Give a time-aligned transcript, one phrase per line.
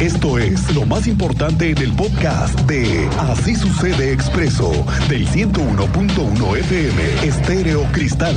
[0.00, 4.70] Esto es lo más importante en el podcast de Así sucede expreso
[5.08, 8.36] del 101.1 FM Estéreo Cristal.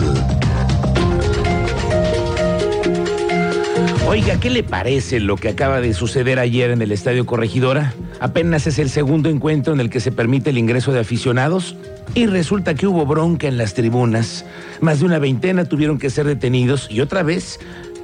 [4.07, 7.93] Oiga, ¿qué le parece lo que acaba de suceder ayer en el Estadio Corregidora?
[8.21, 11.75] Apenas es el segundo encuentro en el que se permite el ingreso de aficionados
[12.15, 14.45] y resulta que hubo bronca en las tribunas.
[14.81, 17.59] Más de una veintena tuvieron que ser detenidos y otra vez,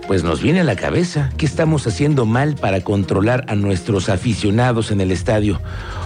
[0.07, 1.31] pues nos viene a la cabeza.
[1.37, 5.61] Qué estamos haciendo mal para controlar a nuestros aficionados en el estadio.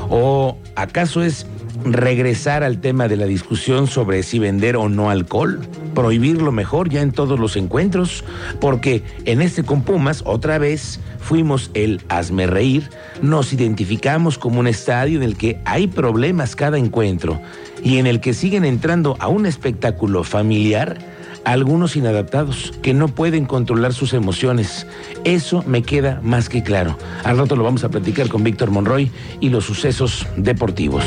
[0.09, 1.45] ¿O acaso es
[1.83, 5.61] regresar al tema de la discusión sobre si vender o no alcohol,
[5.95, 8.23] prohibirlo mejor ya en todos los encuentros,
[8.59, 12.89] porque en este con Pumas otra vez fuimos el hazme reír,
[13.21, 17.39] nos identificamos como un estadio en el que hay problemas cada encuentro
[17.83, 20.97] y en el que siguen entrando a un espectáculo familiar
[21.45, 24.87] algunos inadaptados que no pueden controlar sus emociones.
[25.23, 26.97] Eso me queda más que claro.
[27.23, 31.03] Al rato lo vamos a platicar con Víctor Monroy y los sucesos deportivos.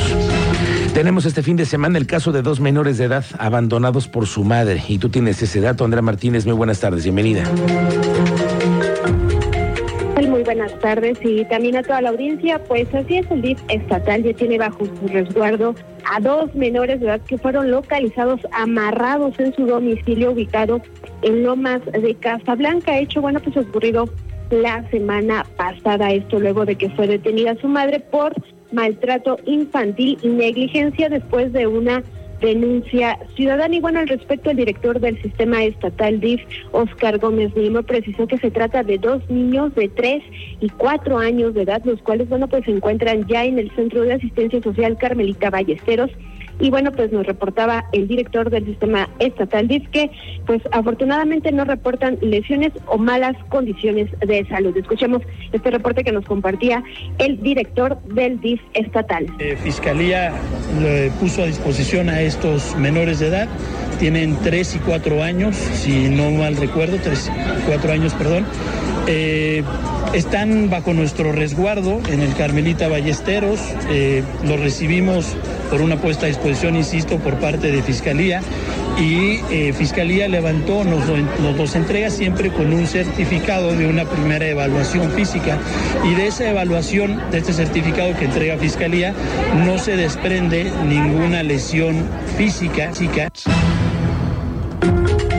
[0.94, 4.44] Tenemos este fin de semana el caso de dos menores de edad abandonados por su
[4.44, 4.82] madre.
[4.88, 6.44] Y tú tienes ese dato, Andrea Martínez.
[6.44, 7.44] Muy buenas tardes, bienvenida.
[10.54, 12.62] Buenas tardes y también a toda la audiencia.
[12.64, 17.06] Pues así es, el DIF estatal ya tiene bajo su resguardo a dos menores de
[17.06, 20.82] edad que fueron localizados amarrados en su domicilio ubicado
[21.22, 22.98] en Lomas de Casablanca.
[22.98, 24.10] Hecho, bueno, pues ocurrido
[24.50, 28.34] la semana pasada, esto luego de que fue detenida su madre por
[28.72, 32.02] maltrato infantil y negligencia después de una
[32.42, 33.74] denuncia ciudadana.
[33.74, 38.38] Y bueno, al respecto, el director del sistema estatal DIF, Oscar Gómez Lima, precisó que
[38.38, 40.22] se trata de dos niños de tres
[40.60, 44.02] y cuatro años de edad, los cuales, bueno, pues se encuentran ya en el Centro
[44.02, 46.10] de Asistencia Social Carmelita Ballesteros
[46.62, 50.10] y bueno, pues nos reportaba el director del sistema estatal DIF que
[50.46, 54.74] pues afortunadamente no reportan lesiones o malas condiciones de salud.
[54.76, 56.84] Escuchemos este reporte que nos compartía
[57.18, 59.26] el director del DIF estatal.
[59.40, 60.32] Eh, Fiscalía
[60.80, 63.48] le puso a disposición a estos menores de edad,
[63.98, 68.46] tienen tres y cuatro años, si no mal recuerdo, tres y cuatro años, perdón.
[69.08, 69.64] Eh,
[70.14, 73.58] están bajo nuestro resguardo en el Carmelita Ballesteros.
[73.90, 75.36] Eh, los recibimos
[75.72, 78.42] por una puesta a disposición, insisto, por parte de Fiscalía.
[79.00, 81.06] Y eh, Fiscalía levantó, nos,
[81.40, 85.56] nos los entrega siempre con un certificado de una primera evaluación física.
[86.04, 89.14] Y de esa evaluación, de este certificado que entrega Fiscalía,
[89.64, 92.04] no se desprende ninguna lesión
[92.36, 92.90] física.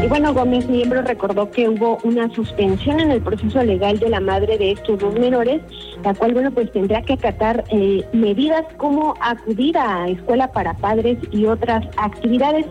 [0.04, 4.20] Y bueno, Gómez Miembro recordó que hubo una suspensión en el proceso legal de la
[4.20, 5.62] madre de estos dos menores,
[6.04, 11.18] la cual, bueno, pues tendrá que acatar eh, medidas como acudir a escuela para padres
[11.32, 12.66] y otras actividades.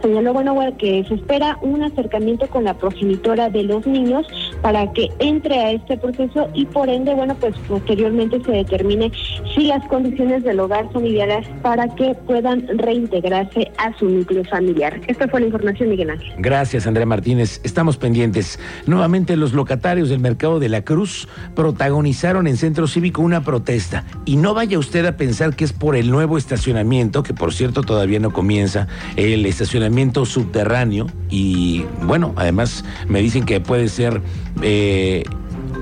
[0.00, 4.24] Señaló, bueno, que se espera un acercamiento con la progenitora de los niños
[4.62, 9.10] para que entre a este proceso y por ende, bueno, pues posteriormente se determine
[9.54, 15.00] si las condiciones del hogar son ideales para que puedan reintegrarse a su núcleo familiar.
[15.06, 16.32] Esta fue la información, Miguel Ángel.
[16.38, 17.60] Gracias, Andrea Martínez.
[17.64, 18.58] Estamos pendientes.
[18.86, 24.04] Nuevamente los locatarios del mercado de la Cruz protagonizaron en Centro Cívico una protesta.
[24.24, 27.82] Y no vaya usted a pensar que es por el nuevo estacionamiento, que por cierto
[27.82, 31.06] todavía no comienza, el estacionamiento subterráneo.
[31.30, 34.20] Y bueno, además me dicen que puede ser
[34.62, 35.24] eh,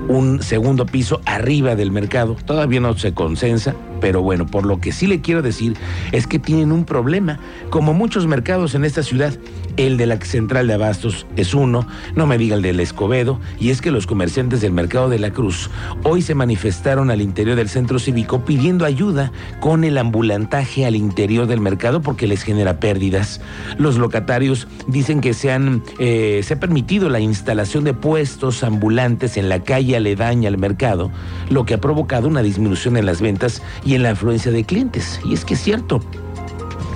[0.07, 2.35] un segundo piso arriba del mercado.
[2.45, 5.75] Todavía no se consensa, pero bueno, por lo que sí le quiero decir
[6.11, 7.39] es que tienen un problema,
[7.69, 9.33] como muchos mercados en esta ciudad.
[9.77, 11.85] El de la central de Abastos es uno,
[12.15, 15.31] no me diga el del Escobedo, y es que los comerciantes del mercado de la
[15.31, 15.69] Cruz
[16.03, 21.47] hoy se manifestaron al interior del centro cívico pidiendo ayuda con el ambulantaje al interior
[21.47, 23.41] del mercado porque les genera pérdidas.
[23.77, 29.35] Los locatarios dicen que se, han, eh, se ha permitido la instalación de puestos ambulantes
[29.35, 31.11] en la calle aledaña al mercado,
[31.49, 35.19] lo que ha provocado una disminución en las ventas y la afluencia de clientes.
[35.25, 36.01] Y es que es cierto,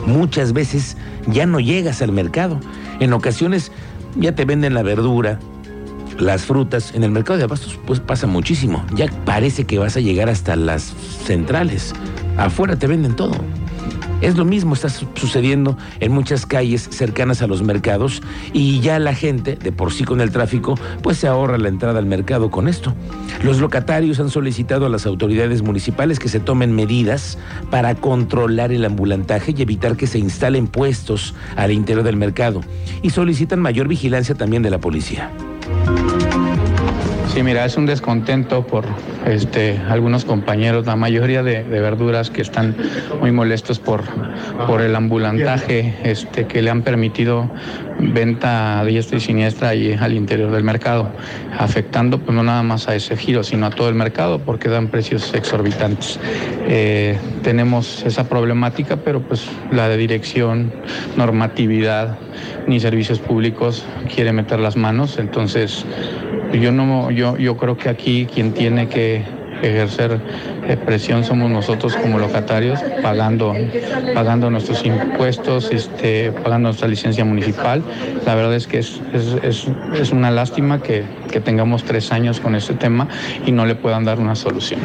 [0.06, 2.60] muchas veces ya no llegas al mercado.
[3.00, 3.72] En ocasiones
[4.16, 5.40] ya te venden la verdura,
[6.18, 6.94] las frutas.
[6.94, 8.86] En el mercado de abastos pues pasa muchísimo.
[8.96, 10.94] Ya parece que vas a llegar hasta las
[11.26, 11.94] centrales.
[12.38, 13.35] Afuera te venden todo.
[14.22, 18.22] Es lo mismo, está sucediendo en muchas calles cercanas a los mercados
[18.52, 22.00] y ya la gente, de por sí con el tráfico, pues se ahorra la entrada
[22.00, 22.94] al mercado con esto.
[23.44, 27.38] Los locatarios han solicitado a las autoridades municipales que se tomen medidas
[27.70, 32.62] para controlar el ambulantaje y evitar que se instalen puestos al interior del mercado
[33.02, 35.32] y solicitan mayor vigilancia también de la policía.
[37.40, 38.84] Sí, mira, es un descontento por
[39.26, 42.76] este, algunos compañeros, la mayoría de, verduras que están
[43.22, 44.03] muy molestos por,
[44.68, 47.50] por el ambulantaje este, que le han permitido
[47.97, 51.14] venta a diestra y siniestra y al interior del mercado,
[51.58, 54.90] afectando pues, no nada más a ese giro, sino a todo el mercado porque dan
[54.90, 56.20] precios exorbitantes.
[56.68, 60.74] Eh, tenemos esa problemática, pero pues la de dirección,
[61.16, 62.18] normatividad,
[62.68, 65.85] ni servicios públicos quiere meter las manos, entonces
[66.53, 69.23] yo no yo, yo creo que aquí quien tiene que
[69.61, 70.19] ejercer
[70.67, 73.53] eh, presión somos nosotros como locatarios, pagando,
[74.13, 77.84] pagando nuestros impuestos, este, pagando nuestra licencia municipal.
[78.25, 79.01] La verdad es que es,
[79.43, 83.07] es, es una lástima que, que tengamos tres años con este tema
[83.46, 84.79] y no le puedan dar una solución.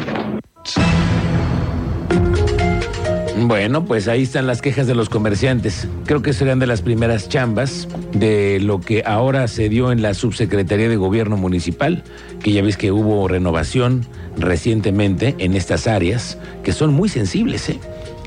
[3.47, 5.87] Bueno, pues ahí están las quejas de los comerciantes.
[6.05, 10.15] Creo que serán de las primeras chambas de lo que ahora se dio en la
[10.15, 12.03] Subsecretaría de Gobierno Municipal,
[12.41, 17.69] que ya ves que hubo renovación recientemente en estas áreas, que son muy sensibles.
[17.69, 17.79] ¿eh?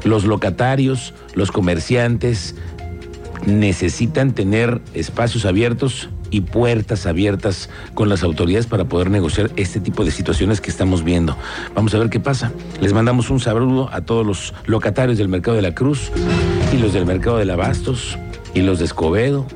[0.04, 2.54] Los locatarios, los comerciantes
[3.44, 10.04] necesitan tener espacios abiertos y puertas abiertas con las autoridades para poder negociar este tipo
[10.04, 11.36] de situaciones que estamos viendo.
[11.74, 12.52] Vamos a ver qué pasa.
[12.80, 16.10] Les mandamos un saludo a todos los locatarios del Mercado de la Cruz
[16.72, 18.18] y los del Mercado de Abastos
[18.54, 19.46] y los de Escobedo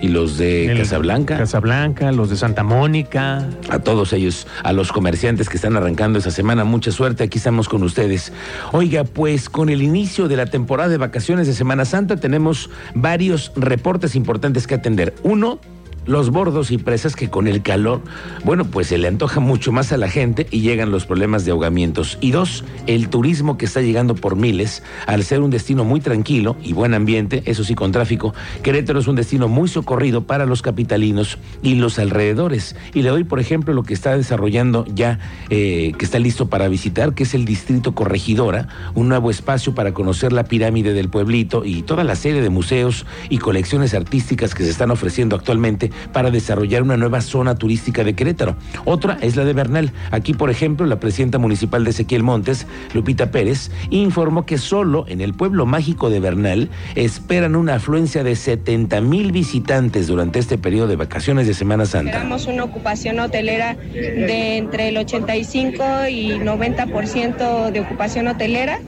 [0.00, 1.38] y los de Casablanca.
[1.38, 3.48] Casablanca, los de Santa Mónica.
[3.70, 7.68] A todos ellos, a los comerciantes que están arrancando esa semana, mucha suerte, aquí estamos
[7.68, 8.32] con ustedes.
[8.72, 13.52] Oiga, pues con el inicio de la temporada de vacaciones de Semana Santa tenemos varios
[13.56, 15.14] reportes importantes que atender.
[15.22, 15.60] Uno,
[16.06, 18.00] los bordos y presas que con el calor,
[18.44, 21.50] bueno, pues se le antoja mucho más a la gente y llegan los problemas de
[21.50, 22.18] ahogamientos.
[22.20, 26.56] Y dos, el turismo que está llegando por miles, al ser un destino muy tranquilo
[26.62, 30.62] y buen ambiente, eso sí con tráfico, Querétaro es un destino muy socorrido para los
[30.62, 32.76] capitalinos y los alrededores.
[32.94, 35.18] Y le doy, por ejemplo, lo que está desarrollando ya,
[35.50, 39.92] eh, que está listo para visitar, que es el Distrito Corregidora, un nuevo espacio para
[39.92, 44.64] conocer la pirámide del pueblito y toda la serie de museos y colecciones artísticas que
[44.64, 48.56] se están ofreciendo actualmente para desarrollar una nueva zona turística de Querétaro.
[48.84, 49.92] Otra es la de Bernal.
[50.10, 55.20] Aquí, por ejemplo, la presidenta municipal de Ezequiel Montes, Lupita Pérez, informó que solo en
[55.20, 60.88] el pueblo mágico de Bernal esperan una afluencia de 70 mil visitantes durante este periodo
[60.88, 62.10] de vacaciones de Semana Santa.
[62.10, 68.80] Esperamos una ocupación hotelera de entre el 85 y 90% de ocupación hotelera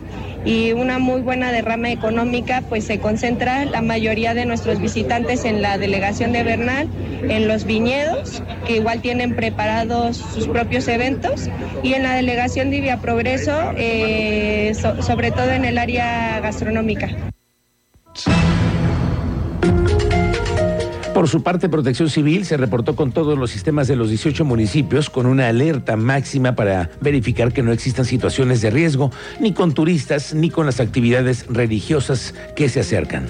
[0.48, 5.60] y una muy buena derrama económica, pues se concentra la mayoría de nuestros visitantes en
[5.60, 6.88] la delegación de Bernal,
[7.28, 11.50] en los viñedos, que igual tienen preparados sus propios eventos,
[11.82, 17.10] y en la delegación de Via Progreso, eh, sobre todo en el área gastronómica.
[21.18, 25.10] Por su parte, Protección Civil se reportó con todos los sistemas de los 18 municipios
[25.10, 29.10] con una alerta máxima para verificar que no existan situaciones de riesgo,
[29.40, 33.26] ni con turistas, ni con las actividades religiosas que se acercan.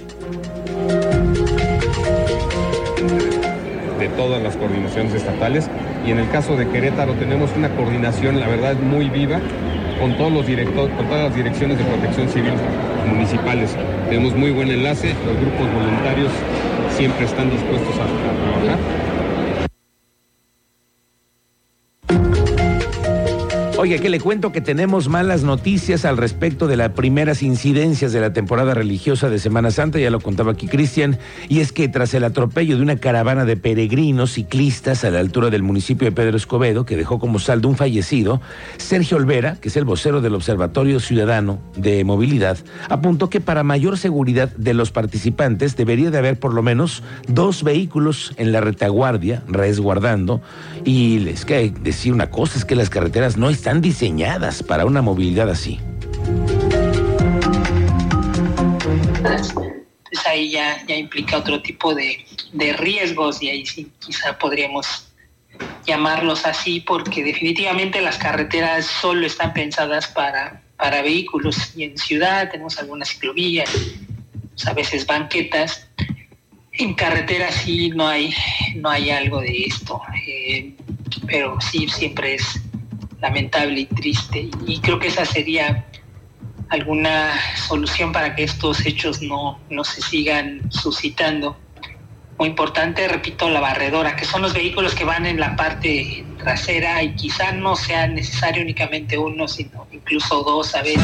[3.98, 5.70] De todas las coordinaciones estatales
[6.06, 9.40] y en el caso de Querétaro tenemos una coordinación, la verdad, muy viva
[9.98, 12.52] con todos los directores, con todas las direcciones de protección civil
[13.10, 13.74] municipales.
[14.10, 16.30] Tenemos muy buen enlace, los grupos voluntarios
[16.98, 19.17] siempre están dispuestos a, trabajar
[23.80, 28.20] Oye, que le cuento que tenemos malas noticias al respecto de las primeras incidencias de
[28.20, 31.16] la temporada religiosa de Semana Santa, ya lo contaba aquí Cristian,
[31.48, 35.50] y es que tras el atropello de una caravana de peregrinos ciclistas a la altura
[35.50, 38.40] del municipio de Pedro Escobedo, que dejó como saldo un fallecido,
[38.78, 42.58] Sergio Olvera, que es el vocero del Observatorio Ciudadano de Movilidad,
[42.88, 47.62] apuntó que para mayor seguridad de los participantes debería de haber por lo menos dos
[47.62, 50.42] vehículos en la retaguardia, resguardando,
[50.84, 54.86] y les que decir una cosa, es que las carreteras no están están diseñadas para
[54.86, 55.78] una movilidad así.
[59.22, 65.12] Pues ahí ya, ya implica otro tipo de, de riesgos y ahí sí quizá podríamos
[65.86, 72.50] llamarlos así porque definitivamente las carreteras solo están pensadas para, para vehículos y en ciudad
[72.50, 73.70] tenemos algunas ciclovías,
[74.48, 75.86] pues, a veces banquetas.
[76.72, 78.32] En carretera sí no hay,
[78.76, 80.72] no hay algo de esto, eh,
[81.26, 82.62] pero sí siempre es
[83.20, 84.48] lamentable y triste.
[84.66, 85.86] Y creo que esa sería
[86.70, 87.32] alguna
[87.68, 91.56] solución para que estos hechos no, no se sigan suscitando.
[92.38, 97.02] Muy importante, repito, la barredora, que son los vehículos que van en la parte trasera
[97.02, 101.02] y quizá no sea necesario únicamente uno, sino incluso dos a veces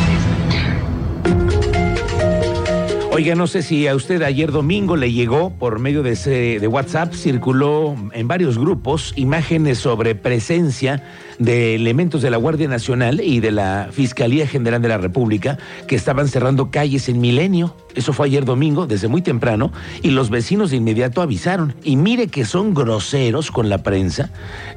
[3.15, 7.15] Oiga, no sé si a usted ayer domingo le llegó por medio de, ese, WhatsApp,
[7.15, 11.01] circuló en varios grupos imágenes sobre presencia
[11.39, 15.95] de elementos de la Guardia Nacional y de la Fiscalía General de la República que
[15.95, 17.77] estaban cerrando calles en Milenio.
[17.95, 19.71] Eso fue ayer domingo, desde muy temprano,
[20.03, 21.77] y los vecinos de inmediato avisaron.
[21.85, 24.33] Y mire que son groseros con la prensa,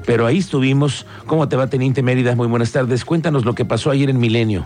[0.06, 1.08] pero ahí estuvimos.
[1.25, 2.36] ¿Cómo te va, Teniente Mérida?
[2.36, 3.03] Muy buenas tardes.
[3.03, 4.63] Cuéntanos lo que pasó ayer en Milenio.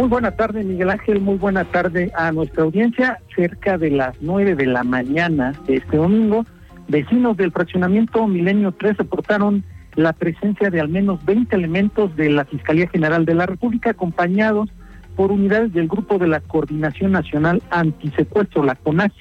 [0.00, 1.20] Muy buena tarde, Miguel Ángel.
[1.20, 3.18] Muy buena tarde a nuestra audiencia.
[3.36, 6.46] Cerca de las nueve de la mañana de este domingo,
[6.88, 9.62] vecinos del fraccionamiento Milenio 3 reportaron
[9.96, 14.70] la presencia de al menos 20 elementos de la Fiscalía General de la República, acompañados
[15.16, 19.20] por unidades del Grupo de la Coordinación Nacional Antisecuestro, la CONACE.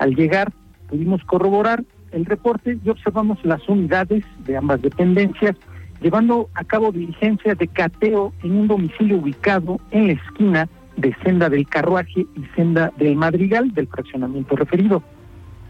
[0.00, 0.50] Al llegar,
[0.88, 5.54] pudimos corroborar el reporte y observamos las unidades de ambas dependencias
[6.00, 11.48] llevando a cabo diligencias de cateo en un domicilio ubicado en la esquina de Senda
[11.48, 15.02] del Carruaje y Senda del Madrigal del fraccionamiento referido.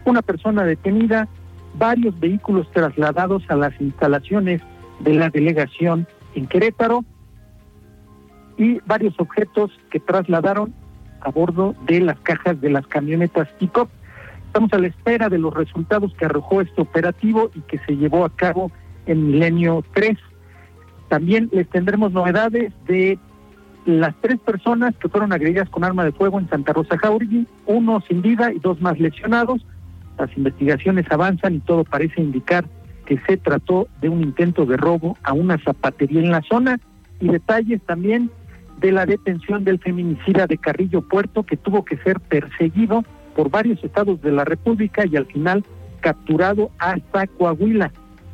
[0.05, 1.27] Una persona detenida,
[1.75, 4.61] varios vehículos trasladados a las instalaciones
[4.99, 7.03] de la delegación en Querétaro
[8.57, 10.73] y varios objetos que trasladaron
[11.21, 13.87] a bordo de las cajas de las camionetas pick
[14.47, 18.25] Estamos a la espera de los resultados que arrojó este operativo y que se llevó
[18.25, 18.69] a cabo
[19.05, 20.17] en Milenio 3.
[21.09, 23.19] También les tendremos novedades de
[23.85, 28.01] las tres personas que fueron agredidas con arma de fuego en Santa Rosa Jauregui, uno
[28.07, 29.65] sin vida y dos más lesionados.
[30.17, 32.65] Las investigaciones avanzan y todo parece indicar
[33.05, 36.79] que se trató de un intento de robo a una zapatería en la zona
[37.19, 38.29] y detalles también
[38.79, 43.03] de la detención del feminicida de Carrillo Puerto que tuvo que ser perseguido
[43.35, 45.63] por varios estados de la República y al final
[46.01, 47.91] capturado hasta Coahuila.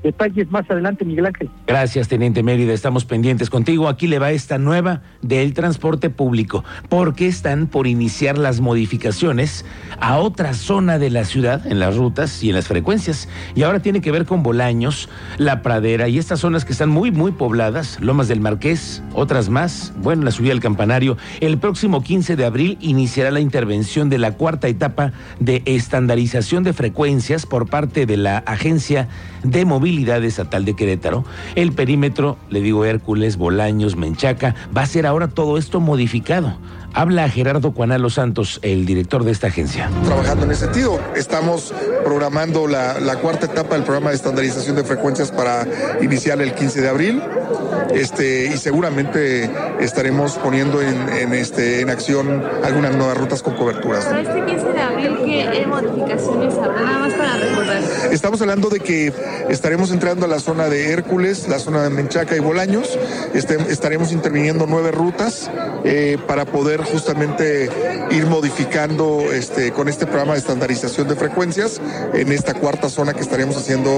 [0.07, 1.49] Detalles más adelante, Miguel Ángel.
[1.67, 2.71] Gracias, Teniente Mérida.
[2.71, 3.89] Estamos pendientes contigo.
[3.89, 9.65] Aquí le va esta nueva del transporte público, porque están por iniciar las modificaciones
[9.99, 13.27] a otra zona de la ciudad, en las rutas y en las frecuencias.
[13.53, 17.11] Y ahora tiene que ver con Bolaños, La Pradera y estas zonas que están muy,
[17.11, 19.91] muy pobladas, Lomas del Marqués, otras más.
[19.97, 21.17] Bueno, la subida al campanario.
[21.41, 25.11] El próximo 15 de abril iniciará la intervención de la cuarta etapa
[25.41, 29.09] de estandarización de frecuencias por parte de la Agencia
[29.43, 31.25] de Movilidad Estatal de Querétaro.
[31.55, 36.57] El perímetro, le digo Hércules, Bolaños, Menchaca, va a ser ahora todo esto modificado.
[36.93, 39.89] Habla Gerardo Cuanalo Santos, el director de esta agencia.
[40.05, 41.73] Trabajando en ese sentido, estamos
[42.03, 45.67] programando la, la, cuarta etapa del programa de estandarización de frecuencias para
[46.01, 47.21] iniciar el 15 de abril.
[47.93, 49.49] Este, y seguramente
[49.79, 54.05] estaremos poniendo en, en, este, en acción algunas nuevas rutas con coberturas.
[54.05, 56.81] Para este 15 de abril, ¿qué modificaciones habrá?
[56.81, 57.56] Nada más para.
[58.41, 59.11] Hablando de que
[59.49, 62.97] estaremos entrando a la zona de Hércules, la zona de Menchaca y Bolaños.
[63.33, 65.49] Este, estaremos interviniendo nueve rutas
[65.83, 67.69] eh, para poder justamente
[68.11, 71.81] ir modificando este, con este programa de estandarización de frecuencias
[72.13, 73.97] en esta cuarta zona que estaremos haciendo.